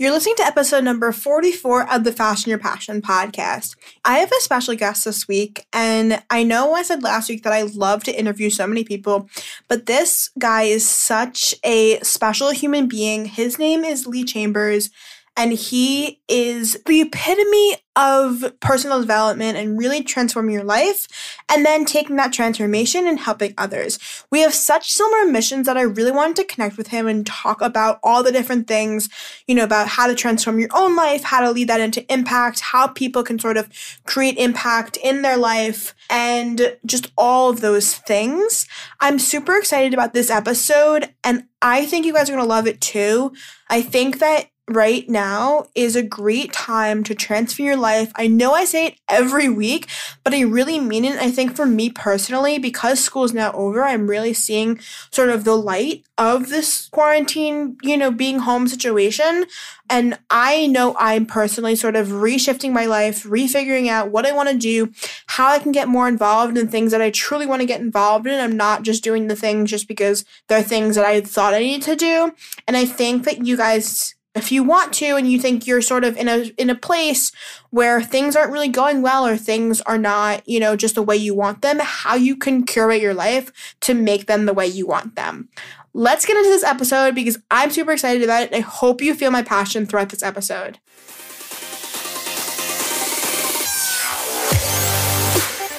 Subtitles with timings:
[0.00, 3.74] You're listening to episode number 44 of the Fashion Your Passion podcast.
[4.04, 7.52] I have a special guest this week, and I know I said last week that
[7.52, 9.28] I love to interview so many people,
[9.66, 13.24] but this guy is such a special human being.
[13.24, 14.90] His name is Lee Chambers,
[15.38, 21.06] and he is the epitome of personal development and really transforming your life
[21.48, 24.00] and then taking that transformation and helping others.
[24.32, 27.60] We have such similar missions that I really wanted to connect with him and talk
[27.60, 29.08] about all the different things,
[29.46, 32.58] you know, about how to transform your own life, how to lead that into impact,
[32.58, 33.68] how people can sort of
[34.06, 38.66] create impact in their life, and just all of those things.
[39.00, 42.66] I'm super excited about this episode and I think you guys are going to love
[42.66, 43.32] it too.
[43.68, 48.12] I think that right now is a great time to transfer your life.
[48.16, 49.88] I know I say it every week,
[50.24, 51.18] but I really mean it.
[51.18, 54.78] I think for me personally, because school is now over, I'm really seeing
[55.10, 59.46] sort of the light of this quarantine, you know, being home situation.
[59.88, 64.50] And I know I'm personally sort of reshifting my life, refiguring out what I want
[64.50, 64.92] to do,
[65.28, 68.26] how I can get more involved in things that I truly want to get involved
[68.26, 68.38] in.
[68.38, 71.82] I'm not just doing the things just because they're things that I thought I needed
[71.82, 72.34] to do.
[72.66, 76.04] And I think that you guys if you want to and you think you're sort
[76.04, 77.32] of in a in a place
[77.70, 81.16] where things aren't really going well or things are not, you know, just the way
[81.16, 84.86] you want them, how you can curate your life to make them the way you
[84.86, 85.48] want them.
[85.92, 89.14] Let's get into this episode because I'm super excited about it and I hope you
[89.14, 90.78] feel my passion throughout this episode.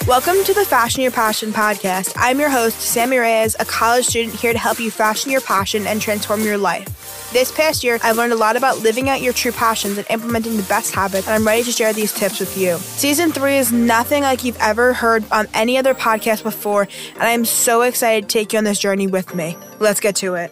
[0.05, 2.13] Welcome to the Fashion Your Passion podcast.
[2.15, 5.85] I'm your host, Sammi Reyes, a college student here to help you fashion your passion
[5.85, 6.98] and transform your life.
[7.31, 10.57] This past year, I've learned a lot about living out your true passions and implementing
[10.57, 12.77] the best habits, and I'm ready to share these tips with you.
[12.77, 17.45] Season three is nothing like you've ever heard on any other podcast before, and I'm
[17.45, 19.55] so excited to take you on this journey with me.
[19.77, 20.51] Let's get to it.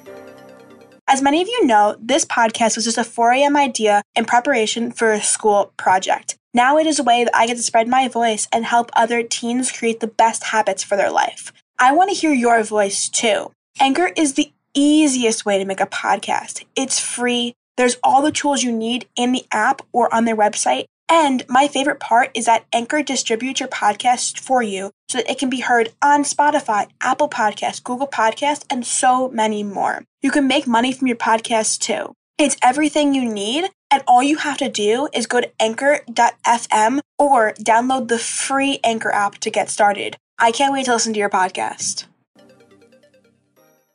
[1.08, 3.58] As many of you know, this podcast was just a 4 a.m.
[3.58, 6.38] idea in preparation for a school project.
[6.54, 9.24] Now it is a way that I get to spread my voice and help other
[9.24, 11.52] teens create the best habits for their life.
[11.80, 13.52] I want to hear your voice too.
[13.80, 16.64] Anchor is the easiest way to make a podcast.
[16.76, 17.54] It's free.
[17.78, 20.86] There's all the tools you need in the app or on their website.
[21.10, 25.40] And my favorite part is that Anchor distributes your podcast for you so that it
[25.40, 30.04] can be heard on Spotify, Apple Podcasts, Google Podcasts, and so many more.
[30.22, 32.14] You can make money from your podcast too.
[32.38, 37.54] It's everything you need and all you have to do is go to anchor.fm or
[37.54, 40.18] download the free Anchor app to get started.
[40.38, 42.06] I can't wait to listen to your podcast.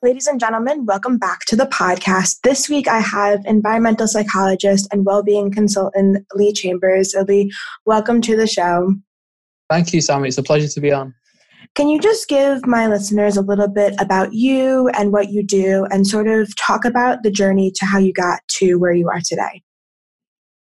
[0.05, 2.41] Ladies and gentlemen, welcome back to the podcast.
[2.43, 7.15] This week I have environmental psychologist and well-being consultant Lee Chambers.
[7.15, 7.53] Uh, Lee,
[7.87, 8.97] welcome to the show.
[9.71, 10.27] Thank you, Sammi.
[10.27, 11.15] It's a pleasure to be on.
[11.77, 15.87] Can you just give my listeners a little bit about you and what you do
[15.93, 19.21] and sort of talk about the journey to how you got to where you are
[19.25, 19.63] today?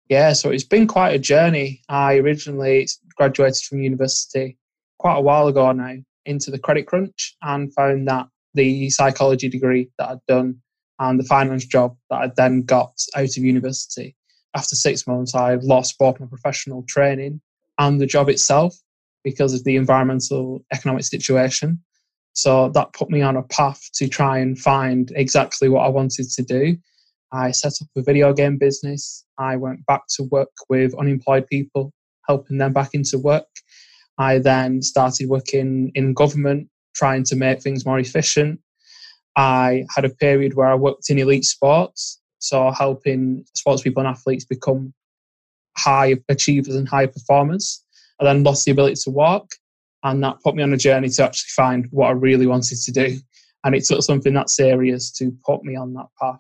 [0.09, 1.83] Yeah, so it's been quite a journey.
[1.89, 4.59] I originally graduated from university
[5.01, 9.91] quite a while ago now into the credit crunch and found that the psychology degree
[9.99, 10.57] that I'd done
[10.99, 14.17] and the finance job that I'd then got out of university.
[14.55, 17.41] After six months, I lost both my professional training
[17.79, 18.77] and the job itself
[19.25, 21.81] because of the environmental economic situation.
[22.35, 26.31] So that put me on a path to try and find exactly what I wanted
[26.31, 26.77] to do.
[27.33, 29.25] I set up a video game business.
[29.39, 31.93] I went back to work with unemployed people,
[32.29, 33.47] helping them back into work.
[34.19, 38.61] I then started working in government, trying to make things more efficient.
[39.37, 44.09] I had a period where I worked in elite sports, so helping sports people and
[44.09, 44.93] athletes become
[45.77, 47.83] high achievers and high performers.
[48.21, 49.51] I then lost the ability to walk,
[50.05, 52.93] and that put me on a journey to actually find what I really wanted to
[52.93, 53.19] do.
[53.65, 56.39] And it took something that serious to put me on that path.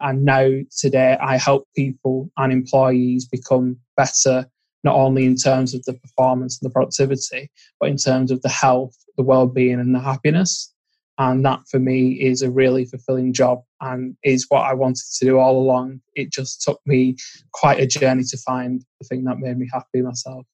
[0.00, 0.48] And now,
[0.78, 4.46] today, I help people and employees become better,
[4.84, 8.48] not only in terms of the performance and the productivity, but in terms of the
[8.48, 10.72] health, the well being, and the happiness.
[11.18, 15.24] And that for me is a really fulfilling job and is what I wanted to
[15.24, 16.00] do all along.
[16.14, 17.16] It just took me
[17.52, 20.46] quite a journey to find the thing that made me happy myself.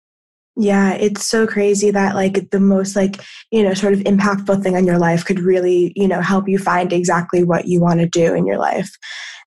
[0.56, 3.22] Yeah, it's so crazy that like the most like,
[3.52, 6.58] you know, sort of impactful thing in your life could really, you know, help you
[6.58, 8.90] find exactly what you want to do in your life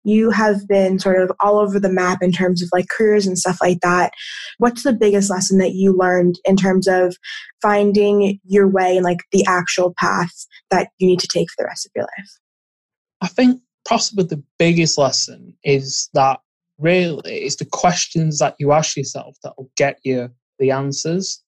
[0.04, 3.38] you have been sort of all over the map in terms of like careers and
[3.38, 4.14] stuff like that.
[4.58, 7.16] What's the biggest lesson that you learned in terms of
[7.62, 10.34] finding your way and like the actual path
[10.70, 12.30] that you need to take for the rest of your life?
[13.22, 16.40] I think possibly the biggest lesson is that
[16.80, 21.42] really it's the questions that you ask yourself that will get you the answers.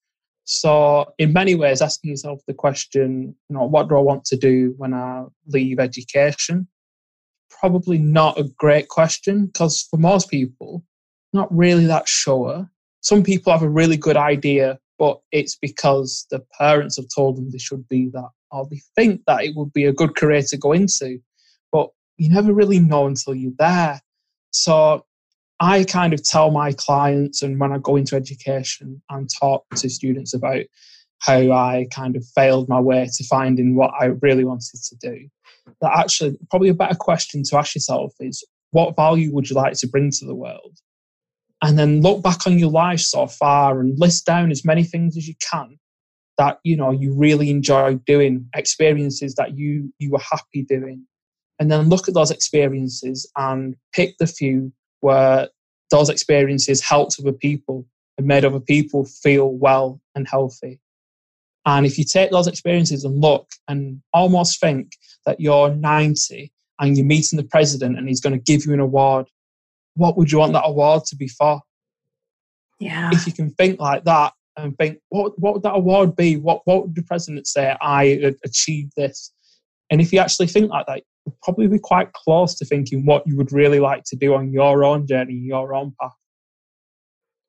[0.45, 4.35] So, in many ways, asking yourself the question, you know, what do I want to
[4.35, 6.67] do when I leave education?
[7.59, 10.83] Probably not a great question because for most people,
[11.33, 12.69] not really that sure.
[13.01, 17.51] Some people have a really good idea, but it's because the parents have told them
[17.51, 20.57] they should be that, or they think that it would be a good career to
[20.57, 21.19] go into.
[21.71, 24.01] But you never really know until you're there.
[24.51, 25.05] So
[25.59, 29.89] I kind of tell my clients, and when I go into education and talk to
[29.89, 30.65] students about
[31.19, 35.29] how I kind of failed my way to finding what I really wanted to do,
[35.81, 39.73] that actually probably a better question to ask yourself is what value would you like
[39.73, 40.77] to bring to the world?
[41.61, 45.15] And then look back on your life so far and list down as many things
[45.15, 45.77] as you can
[46.37, 51.05] that you know you really enjoy doing, experiences that you you were happy doing.
[51.59, 55.49] And then look at those experiences and pick the few where
[55.91, 57.85] those experiences helped other people
[58.17, 60.79] and made other people feel well and healthy.
[61.65, 64.93] And if you take those experiences and look and almost think
[65.25, 68.79] that you're 90 and you're meeting the president and he's going to give you an
[68.79, 69.27] award,
[69.95, 71.61] what would you want that award to be for?
[72.79, 73.11] Yeah.
[73.13, 76.35] If you can think like that and think, what, what would that award be?
[76.35, 77.75] What, what would the president say?
[77.81, 79.31] I achieved this.
[79.89, 83.25] And if you actually think like that, you'll probably be quite close to thinking what
[83.25, 86.11] you would really like to do on your own journey, your own path.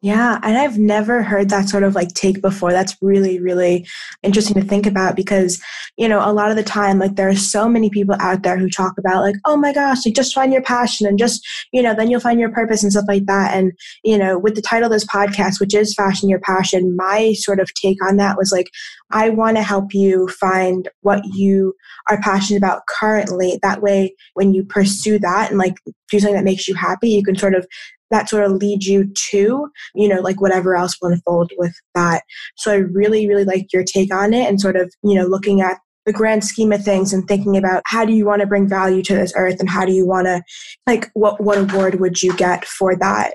[0.05, 2.73] Yeah, and I've never heard that sort of like take before.
[2.73, 3.87] That's really, really
[4.23, 5.63] interesting to think about because,
[5.97, 8.59] you know, a lot of the time, like there are so many people out there
[8.59, 11.43] who talk about like, oh my gosh, like just find your passion and just,
[11.73, 13.55] you know, then you'll find your purpose and stuff like that.
[13.55, 13.73] And,
[14.05, 17.59] you know, with the title of this podcast, which is Fashion Your Passion, my sort
[17.59, 18.69] of take on that was like,
[19.11, 21.73] I want to help you find what you
[22.11, 23.59] are passionate about currently.
[23.63, 25.77] That way, when you pursue that and like
[26.11, 27.67] do something that makes you happy, you can sort of
[28.11, 32.23] that sort of leads you to, you know, like whatever else will unfold with that.
[32.57, 35.61] So I really, really like your take on it and sort of, you know, looking
[35.61, 38.69] at the grand scheme of things and thinking about how do you want to bring
[38.69, 40.43] value to this earth and how do you want to
[40.87, 43.33] like what what award would you get for that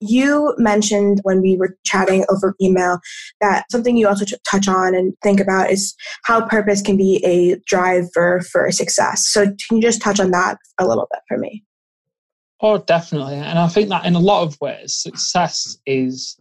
[0.00, 2.98] you mentioned when we were chatting over email
[3.40, 7.56] that something you also touch on and think about is how purpose can be a
[7.66, 9.26] driver for success.
[9.26, 11.64] So, can you just touch on that a little bit for me?
[12.60, 13.34] Oh, definitely.
[13.34, 16.40] And I think that in a lot of ways, success is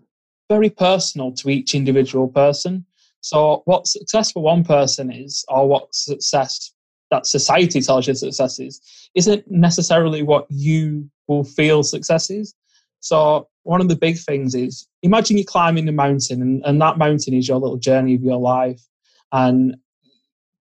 [0.50, 2.86] very personal to each individual person.
[3.20, 6.72] So, what success for one person is, or what success
[7.12, 8.82] that society tells you success is,
[9.16, 12.54] isn't necessarily what you will feel success is.
[13.02, 16.98] So, one of the big things is imagine you're climbing a mountain, and, and that
[16.98, 18.82] mountain is your little journey of your life.
[19.34, 19.76] And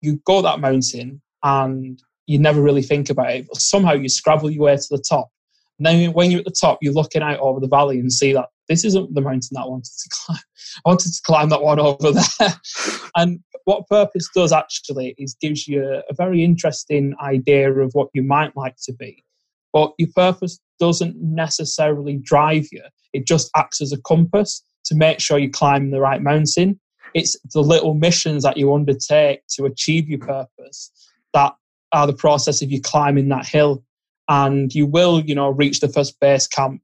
[0.02, 4.50] you go that mountain, and you never really think about it, but somehow you scrabble
[4.50, 5.30] your way to the top
[5.82, 8.50] now, when you're at the top, you're looking out over the valley and see that
[8.70, 10.40] this isn't the mountain that I wanted to climb.
[10.86, 12.54] I wanted to climb that one over there.
[13.16, 18.22] and what purpose does actually is gives you a very interesting idea of what you
[18.22, 19.24] might like to be.
[19.74, 22.84] But your purpose doesn't necessarily drive you.
[23.14, 26.80] It just acts as a compass to make sure you climb the right mountain.
[27.16, 30.92] It's the little missions that you undertake to achieve your purpose
[31.34, 31.54] that
[31.92, 33.84] are the process of you climbing that hill
[34.32, 36.82] and you will, you know, reach the first base camp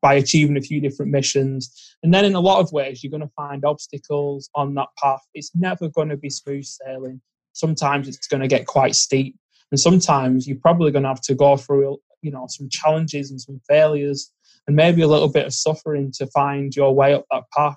[0.00, 1.96] by achieving a few different missions.
[2.04, 5.22] And then in a lot of ways, you're going to find obstacles on that path.
[5.34, 7.20] It's never going to be smooth sailing.
[7.52, 9.36] Sometimes it's going to get quite steep.
[9.72, 13.40] And sometimes you're probably going to have to go through, you know, some challenges and
[13.40, 14.30] some failures
[14.68, 17.76] and maybe a little bit of suffering to find your way up that path.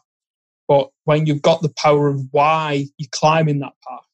[0.68, 4.06] But when you've got the power of why you're climbing that path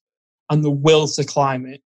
[0.49, 1.81] and the will to climb it,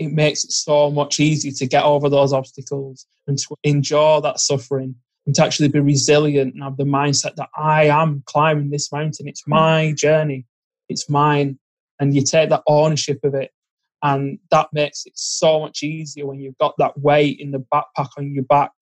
[0.00, 4.40] it makes it so much easier to get over those obstacles and to endure that
[4.40, 4.94] suffering
[5.26, 9.28] and to actually be resilient and have the mindset that I am climbing this mountain.
[9.28, 10.46] It's my journey,
[10.88, 11.58] it's mine.
[12.00, 13.50] And you take that ownership of it.
[14.02, 18.08] And that makes it so much easier when you've got that weight in the backpack
[18.16, 18.72] on your back.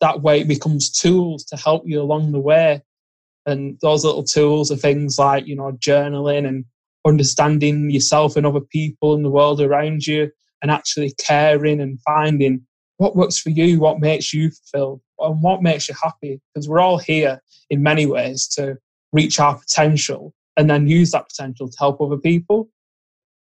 [0.00, 2.80] That weight becomes tools to help you along the way.
[3.44, 6.64] And those little tools are things like, you know, journaling and
[7.08, 10.30] understanding yourself and other people in the world around you
[10.62, 12.62] and actually caring and finding
[12.98, 16.40] what works for you, what makes you feel, and what makes you happy.
[16.54, 18.76] Because we're all here in many ways to
[19.12, 22.68] reach our potential and then use that potential to help other people.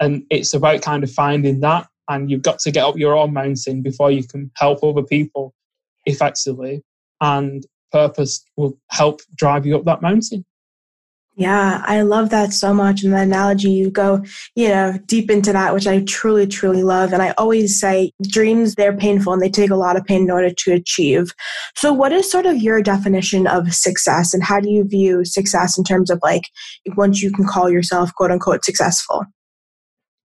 [0.00, 1.86] And it's about kind of finding that.
[2.08, 5.54] And you've got to get up your own mountain before you can help other people
[6.06, 6.82] effectively.
[7.20, 10.44] And purpose will help drive you up that mountain.
[11.38, 13.04] Yeah, I love that so much.
[13.04, 14.24] And the analogy, you go,
[14.56, 17.12] you know, deep into that, which I truly, truly love.
[17.12, 20.32] And I always say dreams, they're painful and they take a lot of pain in
[20.32, 21.32] order to achieve.
[21.76, 24.34] So, what is sort of your definition of success?
[24.34, 26.42] And how do you view success in terms of like
[26.96, 29.24] once you can call yourself quote unquote successful?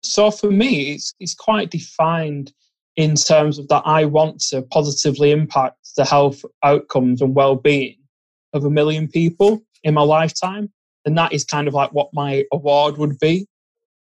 [0.04, 2.52] So, for me, it's, it's quite defined
[2.98, 7.96] in terms of that I want to positively impact the health outcomes and well-being
[8.52, 10.70] of a million people in my lifetime.
[11.08, 13.48] And that is kind of like what my award would be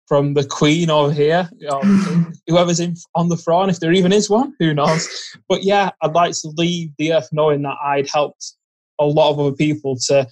[0.08, 1.48] from the Queen over here,
[2.48, 5.08] whoever's in on the throne, if there even is one, who knows?
[5.48, 8.54] But yeah, I'd like to leave the earth knowing that I'd helped
[9.00, 10.28] a lot of other people to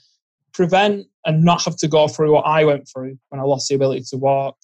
[0.51, 3.75] prevent and not have to go through what I went through when I lost the
[3.75, 4.57] ability to walk,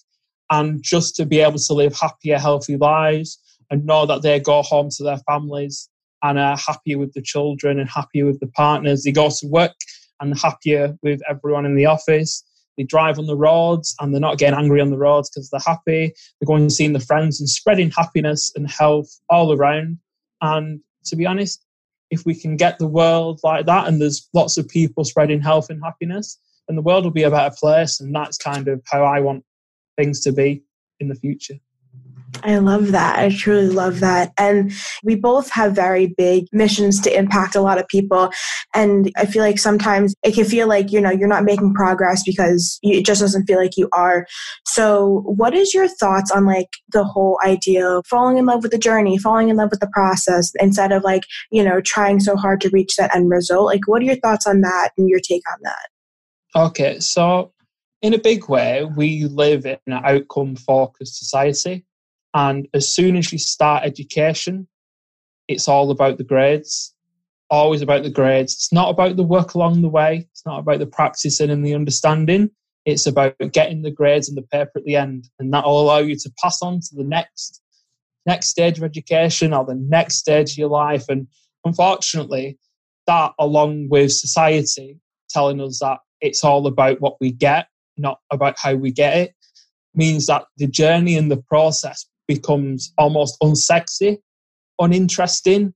[0.50, 3.38] and just to be able to live happier, healthy lives
[3.70, 5.90] and know that they go home to their families
[6.24, 9.04] and are happier with the children and happier with the partners.
[9.04, 9.74] They go to work
[10.20, 12.44] and happier with everyone in the office.
[12.78, 15.60] They drive on the roads and they're not getting angry on the roads because they're
[15.66, 16.14] happy.
[16.40, 20.00] They're going and seeing the friends and spreading happiness and health all around.
[20.42, 21.64] And to be honest,
[22.10, 25.70] if we can get the world like that and there's lots of people spreading health
[25.70, 28.00] and happiness, then the world will be a better place.
[28.00, 29.44] And that's kind of how I want
[29.98, 30.64] things to be
[31.00, 31.56] in the future.
[32.42, 33.20] I love that.
[33.20, 34.34] I truly love that.
[34.38, 34.72] And
[35.04, 38.32] we both have very big missions to impact a lot of people.
[38.74, 42.24] And I feel like sometimes it can feel like, you know, you're not making progress
[42.24, 44.26] because it just doesn't feel like you are.
[44.66, 48.72] So, what is your thoughts on like the whole idea of falling in love with
[48.72, 52.36] the journey, falling in love with the process instead of like, you know, trying so
[52.36, 53.66] hard to reach that end result?
[53.66, 56.60] Like, what are your thoughts on that and your take on that?
[56.68, 57.00] Okay.
[57.00, 57.52] So,
[58.02, 61.86] in a big way, we live in an outcome focused society
[62.34, 64.68] and as soon as you start education,
[65.48, 66.94] it's all about the grades,
[67.50, 68.54] always about the grades.
[68.54, 71.76] It's not about the work along the way, it's not about the practicing and the
[71.76, 72.50] understanding.
[72.86, 75.30] It's about getting the grades and the paper at the end.
[75.40, 77.62] And that will allow you to pass on to the next
[78.26, 81.06] next stage of education or the next stage of your life.
[81.10, 81.28] And
[81.66, 82.58] unfortunately,
[83.06, 85.00] that along with society
[85.30, 89.36] telling us that it's all about what we get, not about how we get it,
[89.94, 94.20] means that the journey and the process becomes almost unsexy,
[94.80, 95.74] uninteresting,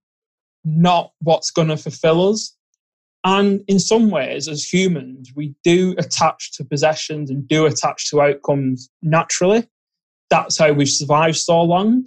[0.64, 2.56] not what's going to fulfill us.
[3.24, 8.22] And in some ways, as humans, we do attach to possessions and do attach to
[8.22, 9.68] outcomes naturally.
[10.30, 12.06] That's how we've survived so long.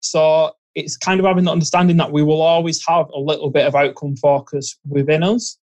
[0.00, 3.66] So it's kind of having the understanding that we will always have a little bit
[3.66, 5.58] of outcome focus within us.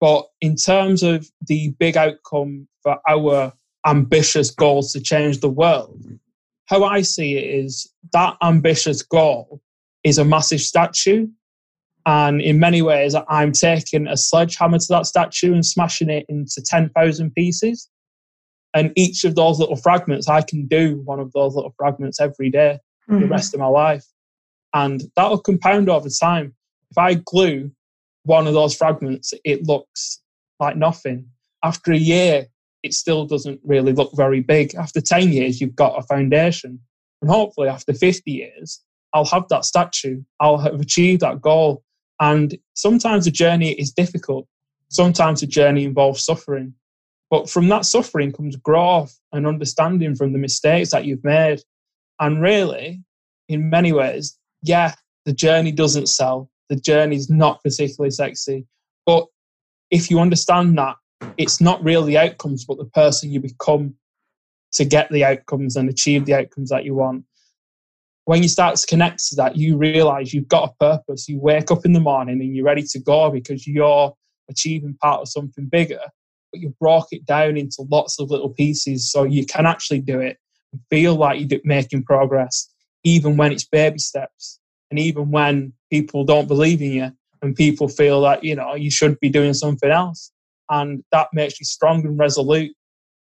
[0.00, 3.52] But in terms of the big outcome for our
[3.86, 6.04] ambitious goals to change the world,
[6.68, 9.60] how I see it is that ambitious goal
[10.04, 11.26] is a massive statue.
[12.06, 16.62] And in many ways, I'm taking a sledgehammer to that statue and smashing it into
[16.64, 17.88] 10,000 pieces.
[18.74, 22.50] And each of those little fragments, I can do one of those little fragments every
[22.50, 22.78] day
[23.10, 23.22] mm-hmm.
[23.22, 24.04] the rest of my life.
[24.74, 26.54] And that'll compound over time.
[26.90, 27.70] If I glue
[28.24, 30.20] one of those fragments, it looks
[30.60, 31.28] like nothing.
[31.64, 32.46] After a year,
[32.82, 34.74] it still doesn't really look very big.
[34.74, 36.80] After 10 years, you've got a foundation.
[37.20, 38.82] And hopefully, after 50 years,
[39.12, 40.22] I'll have that statue.
[40.40, 41.82] I'll have achieved that goal.
[42.20, 44.46] And sometimes the journey is difficult.
[44.90, 46.74] Sometimes the journey involves suffering.
[47.30, 51.60] But from that suffering comes growth and understanding from the mistakes that you've made.
[52.20, 53.02] And really,
[53.48, 54.94] in many ways, yeah,
[55.24, 56.50] the journey doesn't sell.
[56.68, 58.66] The journey is not particularly sexy.
[59.04, 59.26] But
[59.90, 60.96] if you understand that
[61.36, 63.94] it's not really the outcomes, but the person you become
[64.72, 67.24] to get the outcomes and achieve the outcomes that you want.
[68.24, 71.28] When you start to connect to that, you realize you've got a purpose.
[71.28, 74.14] You wake up in the morning and you're ready to go because you're
[74.50, 76.00] achieving part of something bigger,
[76.52, 80.20] but you broke it down into lots of little pieces so you can actually do
[80.20, 80.36] it
[80.72, 82.68] and feel like you're making progress,
[83.04, 84.60] even when it's baby steps
[84.90, 88.90] and even when people don't believe in you and people feel that, you know, you
[88.90, 90.32] should be doing something else
[90.70, 92.72] and that makes you strong and resolute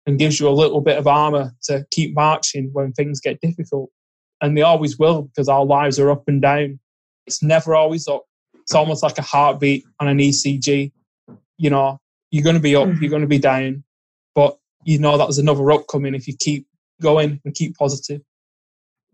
[0.06, 3.90] and gives you a little bit of armor to keep marching when things get difficult.
[4.40, 6.78] And they always will because our lives are up and down.
[7.26, 8.24] It's never always up.
[8.62, 10.92] It's almost like a heartbeat on an ECG.
[11.56, 11.98] You know,
[12.30, 13.84] you're going to be up, you're going to be down,
[14.34, 16.66] but you know that there's another up coming if you keep
[17.00, 18.20] going and keep positive.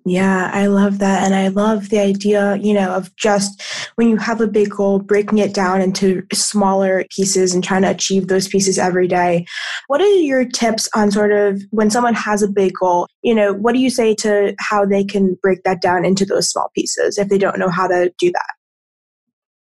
[0.07, 1.25] Yeah, I love that.
[1.25, 3.63] And I love the idea, you know, of just
[3.97, 7.91] when you have a big goal, breaking it down into smaller pieces and trying to
[7.91, 9.45] achieve those pieces every day.
[9.89, 13.53] What are your tips on sort of when someone has a big goal, you know,
[13.53, 17.19] what do you say to how they can break that down into those small pieces
[17.19, 18.55] if they don't know how to do that?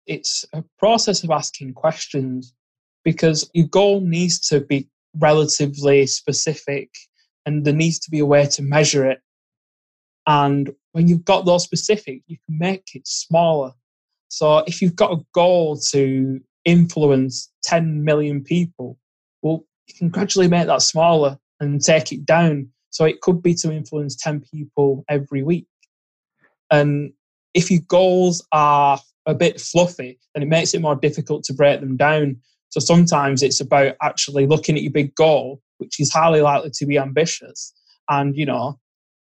[0.06, 2.52] It's a process of asking questions
[3.04, 6.90] because your goal needs to be relatively specific
[7.44, 9.20] and there needs to be a way to measure it
[10.26, 13.72] and when you've got those specific, you can make it smaller.
[14.28, 18.98] So if you've got a goal to influence 10 million people,
[19.42, 22.68] well, you can gradually make that smaller and take it down.
[22.90, 25.68] So it could be to influence 10 people every week.
[26.70, 27.12] And
[27.54, 31.80] if your goals are a bit fluffy, then it makes it more difficult to break
[31.80, 32.36] them down.
[32.70, 36.86] So sometimes it's about actually looking at your big goal, which is highly likely to
[36.86, 37.72] be ambitious.
[38.08, 38.78] And, you know,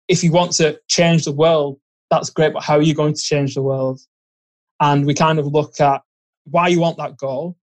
[0.07, 3.21] if you want to change the world, that's great, but how are you going to
[3.21, 3.99] change the world?
[4.79, 6.01] And we kind of look at
[6.45, 7.57] why you want that goal,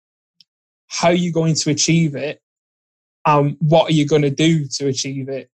[0.89, 2.41] how are you going to achieve it,
[3.25, 5.49] and what are you going to do to achieve it.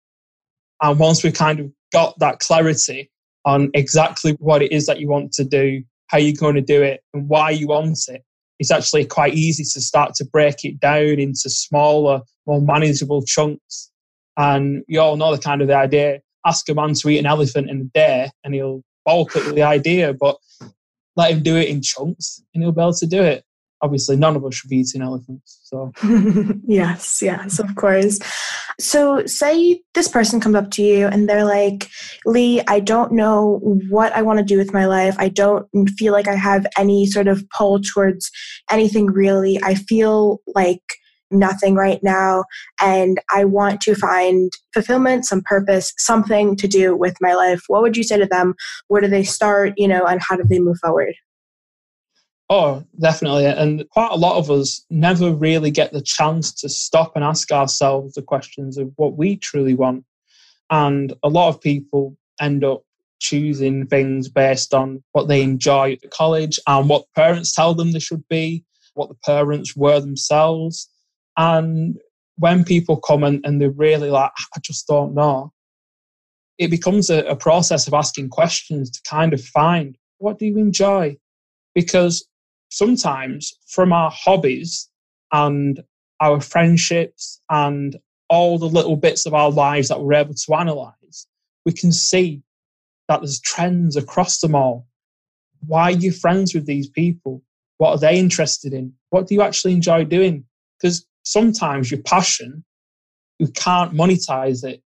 [0.83, 3.11] And once we've kind of got that clarity
[3.45, 6.83] on exactly what it is that you want to do, how you're going to do
[6.83, 8.23] it, and why you want it,
[8.59, 13.91] it's actually quite easy to start to break it down into smaller, more manageable chunks.
[14.37, 17.27] And you all know the kind of the idea ask a man to eat an
[17.27, 20.37] elephant in a day and he'll balk at the idea, but
[21.17, 23.45] let him do it in chunks and he'll be able to do it.
[23.83, 25.61] Obviously, none of us should be eating elephants.
[25.65, 25.93] So,
[26.67, 28.19] yes, yes, of course.
[28.81, 31.89] So, say this person comes up to you and they're like,
[32.25, 33.61] Lee, I don't know
[33.91, 35.15] what I want to do with my life.
[35.19, 38.31] I don't feel like I have any sort of pull towards
[38.71, 39.59] anything really.
[39.63, 40.83] I feel like
[41.31, 42.45] nothing right now
[42.81, 47.83] and I want to find fulfillment, some purpose, something to do with my life, what
[47.83, 48.55] would you say to them?
[48.89, 51.15] Where do they start, you know, and how do they move forward?
[52.49, 53.47] Oh, definitely.
[53.47, 57.51] And quite a lot of us never really get the chance to stop and ask
[57.51, 60.05] ourselves the questions of what we truly want.
[60.71, 62.83] And a lot of people end up
[63.19, 67.99] choosing things based on what they enjoy at college and what parents tell them they
[67.99, 68.65] should be,
[68.95, 70.89] what the parents were themselves.
[71.37, 71.99] And
[72.37, 75.53] when people come and, and they're really like, I just don't know,
[76.59, 80.59] it becomes a, a process of asking questions to kind of find what do you
[80.59, 81.17] enjoy?
[81.75, 82.27] Because
[82.71, 84.89] sometimes from our hobbies
[85.33, 85.83] and
[86.21, 87.97] our friendships and
[88.29, 91.27] all the little bits of our lives that we're able to analyze,
[91.65, 92.43] we can see
[93.09, 94.87] that there's trends across them all.
[95.67, 97.43] Why are you friends with these people?
[97.79, 98.95] What are they interested in?
[99.11, 100.45] What do you actually enjoy doing?
[100.81, 102.65] Because sometimes your passion,
[103.39, 104.81] you can't monetize it.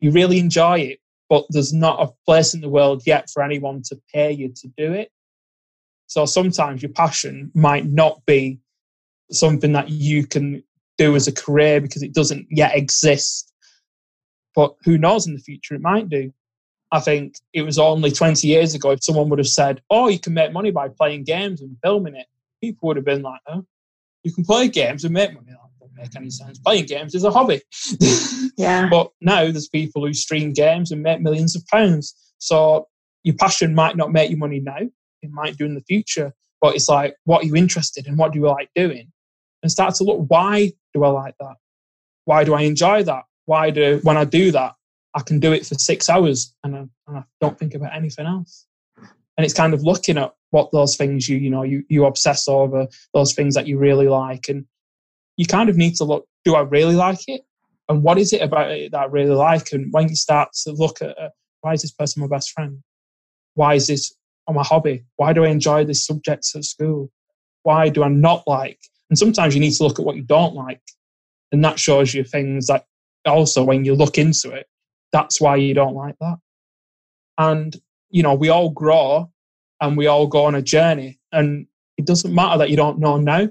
[0.00, 3.82] You really enjoy it, but there's not a place in the world yet for anyone
[3.86, 5.10] to pay you to do it.
[6.06, 8.60] So sometimes your passion might not be
[9.30, 10.62] something that you can
[10.98, 13.50] do as a career because it doesn't yet exist.
[14.54, 16.30] But who knows in the future, it might do.
[16.92, 20.18] I think it was only 20 years ago if someone would have said, Oh, you
[20.18, 22.26] can make money by playing games and filming it,
[22.60, 23.64] people would have been like, Oh,
[24.24, 25.52] you can play games and make money
[25.96, 26.58] make any sense.
[26.58, 27.60] Playing games is a hobby.
[28.56, 28.88] yeah.
[28.88, 32.14] But now there's people who stream games and make millions of pounds.
[32.38, 32.88] So
[33.24, 34.78] your passion might not make you money now.
[35.22, 36.32] It might do in the future.
[36.60, 38.16] But it's like, what are you interested in?
[38.16, 39.10] What do you like doing?
[39.62, 41.56] And start to look, why do I like that?
[42.24, 43.24] Why do I enjoy that?
[43.46, 44.74] Why do, when I do that,
[45.14, 48.26] I can do it for six hours and I, and I don't think about anything
[48.26, 48.66] else.
[49.36, 52.46] And it's kind of looking at what those things you, you know, you, you obsess
[52.46, 54.48] over, those things that you really like.
[54.48, 54.66] And
[55.40, 57.40] you kind of need to look do I really like it?
[57.88, 59.72] And what is it about it that I really like?
[59.72, 61.30] And when you start to look at uh,
[61.62, 62.82] why is this person my best friend?
[63.54, 64.14] Why is this
[64.52, 65.04] my hobby?
[65.16, 67.10] Why do I enjoy this subject at school?
[67.62, 68.80] Why do I not like?
[69.08, 70.82] And sometimes you need to look at what you don't like.
[71.52, 72.84] And that shows you things that
[73.24, 74.66] also when you look into it,
[75.10, 76.36] that's why you don't like that.
[77.38, 77.74] And,
[78.10, 79.30] you know, we all grow
[79.80, 81.18] and we all go on a journey.
[81.32, 83.48] And it doesn't matter that you don't know now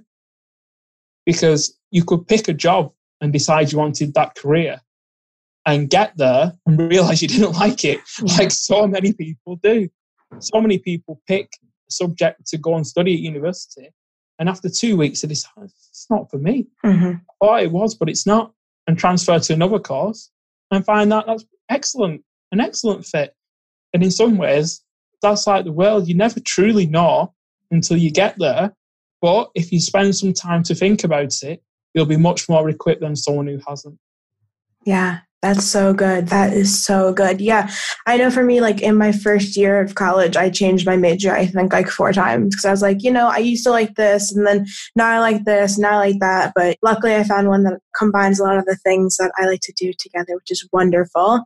[1.32, 4.82] because you could pick a job and decide you wanted that career
[5.66, 8.00] and get there and realize you didn't like it,
[8.40, 9.88] like so many people do.
[10.40, 11.50] So many people pick
[11.88, 13.90] a subject to go and study at university,
[14.40, 16.68] and after two weeks, they decide it's not for me.
[16.86, 17.18] Mm-hmm.
[17.42, 18.54] Oh, it was, but it's not,
[18.88, 20.32] and transfer to another course
[20.72, 23.36] and find that that's excellent, an excellent fit.
[23.94, 24.82] And in some ways,
[25.22, 26.08] that's like the world.
[26.08, 27.34] You never truly know
[27.72, 28.74] until you get there.
[29.22, 31.62] But if you spend some time to think about it,
[31.94, 33.98] you'll be much more equipped than someone who hasn't.
[34.86, 36.28] Yeah, that's so good.
[36.28, 37.40] That is so good.
[37.40, 37.72] Yeah.
[38.06, 41.34] I know for me, like in my first year of college, I changed my major,
[41.34, 43.96] I think like four times because I was like, you know, I used to like
[43.96, 44.66] this and then
[44.98, 46.52] now I like this, now I like that.
[46.56, 49.62] But luckily, I found one that combines a lot of the things that I like
[49.62, 51.46] to do together, which is wonderful.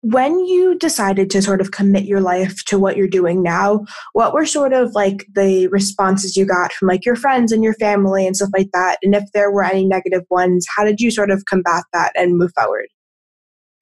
[0.00, 4.32] When you decided to sort of commit your life to what you're doing now, what
[4.32, 8.26] were sort of like the responses you got from like your friends and your family
[8.26, 8.98] and stuff like that?
[9.04, 12.36] And if there were any negative ones, how did you sort of combat that and
[12.36, 12.88] move forward?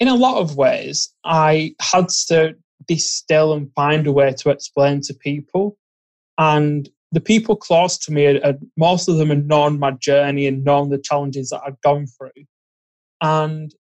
[0.01, 2.55] In a lot of ways, I had to
[2.87, 5.77] distill and find a way to explain to people.
[6.39, 8.41] And the people close to me,
[8.77, 12.45] most of them had known my journey and known the challenges that I'd gone through.
[13.23, 13.75] And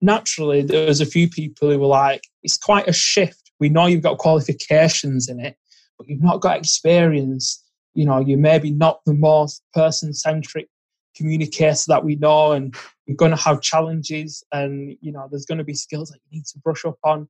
[0.00, 3.86] naturally, there was a few people who were like, it's quite a shift we know
[3.86, 5.56] you've got qualifications in it,
[5.96, 7.62] but you've not got experience.
[7.94, 10.68] You know, you're maybe not the most person centric
[11.16, 12.74] communicator that we know, and
[13.06, 16.38] you're going to have challenges, and you know, there's going to be skills that you
[16.38, 17.28] need to brush up on.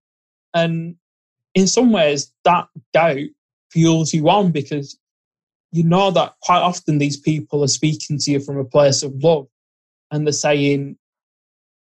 [0.54, 0.96] And
[1.54, 3.28] in some ways, that doubt
[3.70, 4.98] fuels you on because
[5.72, 9.12] you know that quite often these people are speaking to you from a place of
[9.22, 9.46] love
[10.10, 10.96] and they're saying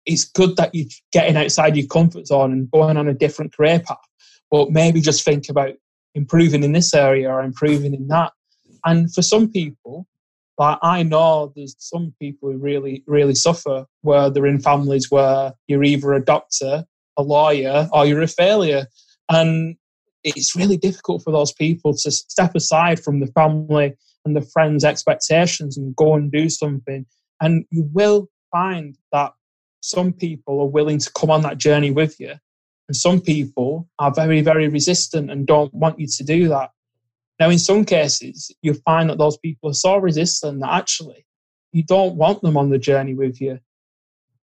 [0.06, 3.80] it's good that you're getting outside your comfort zone and going on a different career
[3.80, 3.98] path,
[4.50, 5.74] but maybe just think about
[6.14, 8.32] improving in this area or improving in that.
[8.84, 10.06] And for some people,
[10.58, 15.52] like I know there's some people who really, really suffer where they're in families where
[15.66, 16.84] you're either a doctor,
[17.16, 18.86] a lawyer, or you're a failure.
[19.28, 19.76] And
[20.24, 24.84] it's really difficult for those people to step aside from the family and the friends'
[24.84, 27.06] expectations and go and do something.
[27.40, 29.32] And you will find that
[29.80, 32.34] some people are willing to come on that journey with you,
[32.88, 36.70] and some people are very, very resistant and don't want you to do that.
[37.38, 41.26] Now, in some cases, you find that those people are so resistant that actually
[41.72, 43.58] you don't want them on the journey with you.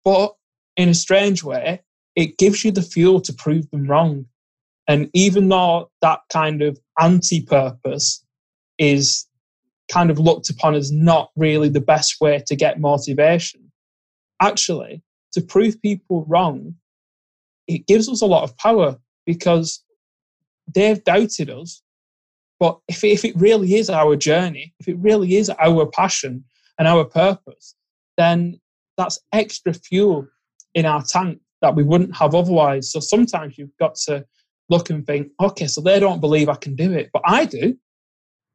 [0.04, 0.34] But
[0.76, 1.82] in a strange way,
[2.14, 4.26] it gives you the fuel to prove them wrong.
[4.86, 8.24] And even though that kind of anti purpose
[8.78, 9.26] is
[9.90, 13.72] kind of looked upon as not really the best way to get motivation,
[14.40, 15.02] actually,
[15.32, 16.74] to prove people wrong,
[17.66, 19.82] it gives us a lot of power because
[20.72, 21.82] they've doubted us.
[22.60, 26.44] But if, if it really is our journey, if it really is our passion
[26.78, 27.74] and our purpose,
[28.16, 28.60] then
[28.96, 30.26] that's extra fuel
[30.74, 32.92] in our tank that we wouldn't have otherwise.
[32.92, 34.24] So sometimes you've got to
[34.68, 37.76] look and think, okay, so they don't believe I can do it, but I do.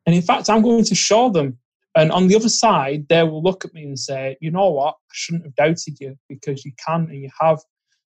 [0.06, 1.58] And in fact, I'm going to show them.
[1.96, 4.96] And on the other side, they will look at me and say, you know what,
[4.96, 7.60] I shouldn't have doubted you because you can and you have.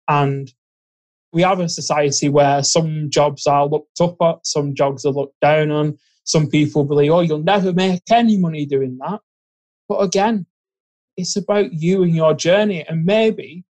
[0.08, 0.52] And
[1.32, 5.38] we have a society where some jobs are looked up at, some jobs are looked
[5.40, 5.98] down on.
[6.24, 9.20] Some people believe, oh, you'll never make any money doing that.
[9.88, 10.46] But again,
[11.16, 12.84] it's about you and your journey.
[12.86, 13.64] And maybe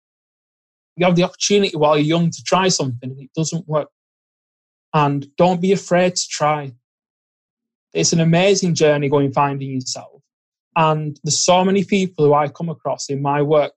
[0.96, 3.88] you have the opportunity while you're young to try something and it doesn't work
[4.92, 6.72] and don't be afraid to try.
[7.92, 10.22] It's an amazing journey going finding yourself.
[10.76, 13.72] And there's so many people who I come across in my work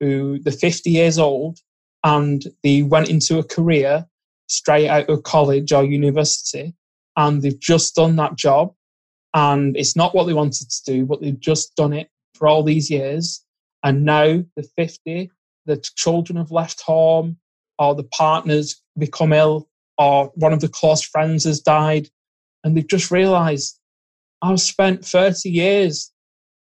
[0.00, 1.58] who they're 50 years old
[2.04, 4.06] and they went into a career
[4.46, 6.74] straight out of college or university
[7.16, 8.74] and they've just done that job
[9.32, 12.62] and it's not what they wanted to do, but they've just done it for all
[12.62, 13.44] these years.
[13.82, 15.30] And now they're 50,
[15.66, 17.38] the children have left home
[17.78, 22.08] or the partners become ill or one of the close friends has died,
[22.62, 23.78] and they've just realized
[24.42, 26.10] I've spent 30 years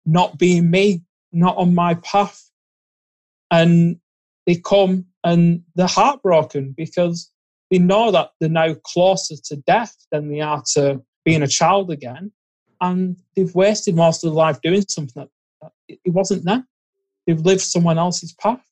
[0.07, 2.43] not being me, not on my path.
[3.51, 3.99] And
[4.49, 7.31] they come and they're heartbroken because
[7.71, 11.91] they know that they're now closer to death than they are to being a child
[11.91, 12.33] again.
[12.81, 15.29] And they've wasted most of their life doing something
[15.61, 16.67] that, it wasn't them.
[17.27, 18.65] They've lived someone else's path.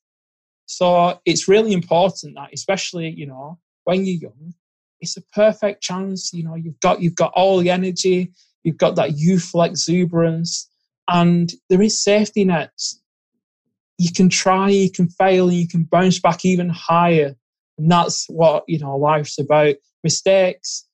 [0.65, 4.55] So it's really important that, especially, you know, when you're young,
[5.01, 6.33] it's a perfect chance.
[6.33, 8.33] You know, you've got you've got all the energy,
[8.65, 10.71] you've got that youthful exuberance,
[11.09, 13.03] and there is safety nets.
[13.99, 17.35] You can try, you can fail, and you can bounce back even higher.
[17.79, 19.77] And that's what you know life's about.
[20.05, 20.87] Mistakes,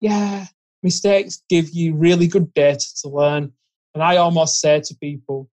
[0.00, 0.46] yeah,
[0.82, 3.52] mistakes give you really good data to learn.
[3.94, 5.48] And I almost say to people,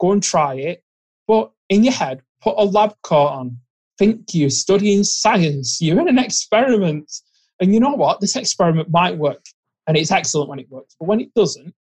[0.00, 0.84] go and try it,
[1.26, 3.58] but in your head, put a lab coat on
[4.02, 7.12] think you're studying science, you're in an experiment.
[7.60, 8.20] And you know what?
[8.20, 9.44] This experiment might work.
[9.86, 10.96] And it's excellent when it works.
[10.98, 11.72] But when it doesn't,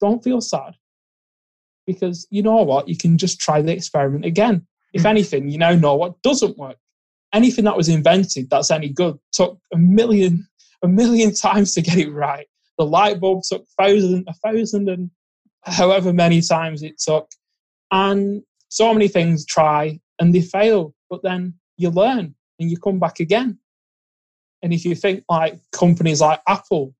[0.00, 0.74] don't feel sad.
[1.86, 2.88] Because you know what?
[2.88, 4.66] You can just try the experiment again.
[4.92, 5.08] If hmm.
[5.08, 6.76] anything, you now know what doesn't work.
[7.32, 10.46] Anything that was invented that's any good took a million,
[10.82, 12.46] a million times to get it right.
[12.78, 15.10] The light bulb took thousand, a thousand and
[15.62, 17.30] however many times it took.
[17.90, 22.98] And so many things try and they fail but then you learn and you come
[22.98, 23.58] back again.
[24.62, 26.94] And if you think like companies like Apple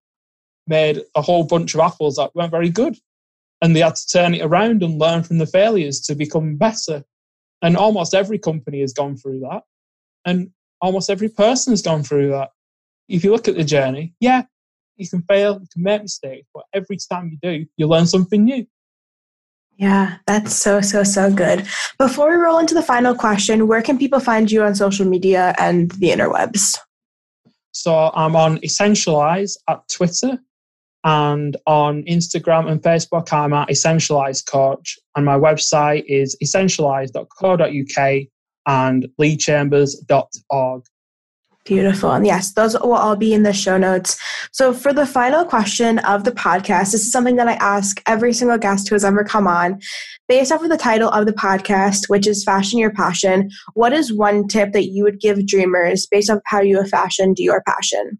[0.67, 2.99] made a whole bunch of apples that weren't very good,
[3.63, 7.05] and they had to turn it around and learn from the failures to become better.
[7.63, 9.63] And almost every company has gone through that.
[10.27, 12.51] And almost every person has gone through that.
[13.09, 14.43] If you look at the journey, yeah,
[14.97, 18.45] you can fail, you can make mistakes, but every time you do, you learn something
[18.45, 18.67] new.
[19.77, 21.67] Yeah, that's so, so, so good.
[21.99, 25.55] Before we roll into the final question, where can people find you on social media
[25.59, 26.79] and the interwebs?
[27.71, 30.39] So I'm on Essentialise at Twitter
[31.05, 34.99] and on Instagram and Facebook, I'm at Essentialise Coach.
[35.17, 38.23] And my website is essentialise.co.uk
[38.67, 40.85] and leechambers.org.
[41.65, 42.11] Beautiful.
[42.11, 44.21] And yes, those will all be in the show notes.
[44.51, 48.33] So, for the final question of the podcast, this is something that I ask every
[48.33, 49.81] single guest who has ever come on.
[50.29, 54.13] Based off of the title of the podcast, which is Fashion Your Passion, what is
[54.13, 58.19] one tip that you would give dreamers based off how you have fashioned your passion?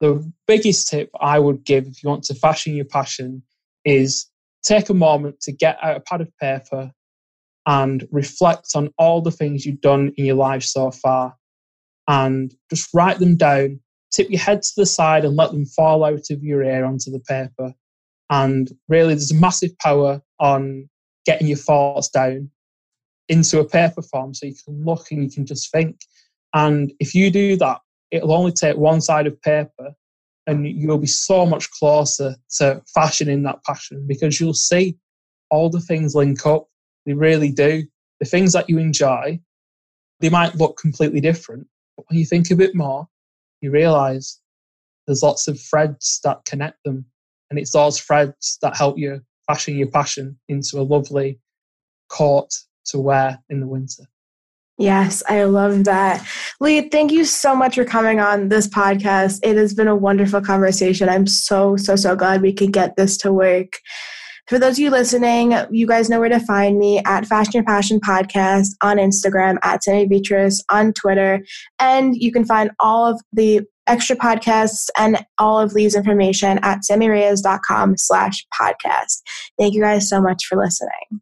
[0.00, 3.42] The biggest tip I would give if you want to fashion your passion
[3.84, 4.26] is
[4.62, 6.92] take a moment to get out a pad of paper
[7.66, 11.36] and reflect on all the things you've done in your life so far
[12.08, 13.80] and just write them down,
[14.10, 17.10] tip your head to the side and let them fall out of your ear onto
[17.10, 17.74] the paper.
[18.30, 20.88] And really, there's a massive power on
[21.26, 22.50] getting your thoughts down
[23.28, 26.00] into a paper form so you can look and you can just think.
[26.54, 29.94] And if you do that, it'll only take one side of paper
[30.46, 34.96] and you'll be so much closer to fashioning that passion because you'll see
[35.50, 36.66] all the things link up.
[37.04, 37.84] They really do.
[38.20, 39.38] The things that you enjoy,
[40.20, 41.66] they might look completely different,
[41.96, 43.06] but when you think a bit more,
[43.60, 44.40] you realize
[45.06, 47.04] there's lots of threads that connect them.
[47.50, 51.40] And it's those threads that help you fashion your passion into a lovely
[52.08, 52.50] coat
[52.86, 54.04] to wear in the winter.
[54.78, 56.24] Yes, I love that.
[56.60, 59.40] Lee, thank you so much for coming on this podcast.
[59.42, 61.08] It has been a wonderful conversation.
[61.08, 63.80] I'm so, so, so glad we could get this to work.
[64.46, 67.64] For those of you listening, you guys know where to find me at Fashion Your
[67.64, 71.44] Passion Podcast on Instagram, at Sammy Beatrice on Twitter.
[71.80, 76.80] And you can find all of the extra podcasts and all of Lee's information at
[76.88, 79.22] sammireyes.com slash podcast.
[79.58, 81.20] Thank you guys so much for listening.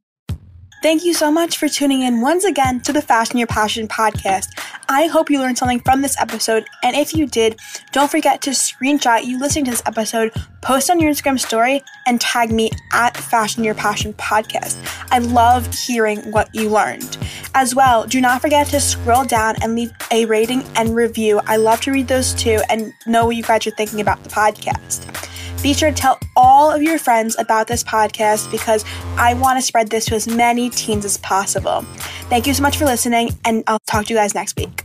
[0.87, 4.57] Thank you so much for tuning in once again to the Fashion Your Passion podcast.
[4.89, 7.59] I hope you learned something from this episode, and if you did,
[7.91, 10.31] don't forget to screenshot you listening to this episode,
[10.63, 14.77] post on your Instagram story, and tag me at Fashion Your Passion podcast.
[15.11, 17.19] I love hearing what you learned.
[17.57, 21.41] As well, do not forget to scroll down and leave a rating and review.
[21.47, 24.31] I love to read those too and know what you guys are thinking about the
[24.31, 25.13] podcast.
[25.67, 28.85] Be sure to tell all of your friends about this podcast because
[29.17, 31.83] I want to spread this to as many teens as possible.
[32.31, 34.85] Thank you so much for listening, and I'll talk to you guys next week.